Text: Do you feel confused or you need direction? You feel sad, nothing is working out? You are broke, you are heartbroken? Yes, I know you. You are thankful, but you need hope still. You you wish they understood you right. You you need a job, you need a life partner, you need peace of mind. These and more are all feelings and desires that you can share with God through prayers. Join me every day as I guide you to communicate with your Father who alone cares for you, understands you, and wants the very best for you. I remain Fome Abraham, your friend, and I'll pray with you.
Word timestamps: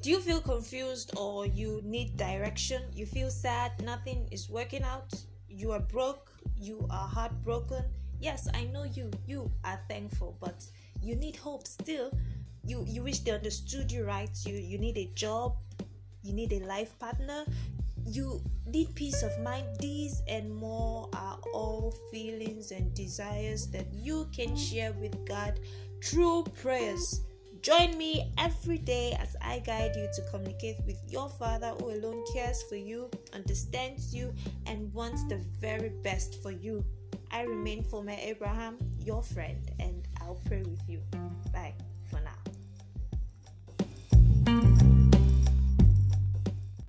Do 0.00 0.08
you 0.08 0.20
feel 0.20 0.40
confused 0.40 1.12
or 1.18 1.44
you 1.44 1.82
need 1.84 2.16
direction? 2.16 2.82
You 2.94 3.04
feel 3.04 3.28
sad, 3.30 3.72
nothing 3.84 4.26
is 4.30 4.48
working 4.48 4.82
out? 4.82 5.12
You 5.46 5.72
are 5.72 5.80
broke, 5.80 6.32
you 6.56 6.86
are 6.88 7.06
heartbroken? 7.06 7.84
Yes, 8.18 8.48
I 8.54 8.64
know 8.64 8.84
you. 8.84 9.10
You 9.26 9.50
are 9.62 9.78
thankful, 9.90 10.38
but 10.40 10.64
you 11.02 11.16
need 11.16 11.36
hope 11.36 11.66
still. 11.66 12.10
You 12.64 12.82
you 12.88 13.02
wish 13.02 13.20
they 13.20 13.32
understood 13.32 13.92
you 13.92 14.06
right. 14.06 14.30
You 14.46 14.54
you 14.54 14.78
need 14.78 14.96
a 14.96 15.10
job, 15.14 15.56
you 16.22 16.32
need 16.32 16.52
a 16.54 16.60
life 16.64 16.98
partner, 16.98 17.44
you 18.06 18.40
need 18.66 18.94
peace 18.94 19.22
of 19.22 19.38
mind. 19.40 19.66
These 19.80 20.22
and 20.28 20.48
more 20.48 21.10
are 21.12 21.38
all 21.52 21.94
feelings 22.10 22.70
and 22.72 22.94
desires 22.94 23.66
that 23.68 23.92
you 23.92 24.28
can 24.32 24.56
share 24.56 24.92
with 24.92 25.12
God 25.26 25.60
through 26.02 26.44
prayers. 26.62 27.20
Join 27.62 27.98
me 27.98 28.32
every 28.38 28.78
day 28.78 29.14
as 29.20 29.36
I 29.42 29.58
guide 29.58 29.92
you 29.94 30.08
to 30.14 30.22
communicate 30.30 30.76
with 30.86 30.98
your 31.06 31.28
Father 31.28 31.74
who 31.78 31.90
alone 31.90 32.24
cares 32.32 32.62
for 32.62 32.76
you, 32.76 33.10
understands 33.34 34.14
you, 34.14 34.32
and 34.64 34.90
wants 34.94 35.24
the 35.28 35.44
very 35.60 35.90
best 36.02 36.42
for 36.42 36.50
you. 36.50 36.82
I 37.30 37.42
remain 37.42 37.84
Fome 37.84 38.18
Abraham, 38.18 38.78
your 39.04 39.22
friend, 39.22 39.70
and 39.78 40.08
I'll 40.22 40.40
pray 40.46 40.62
with 40.62 40.80
you. 40.88 41.19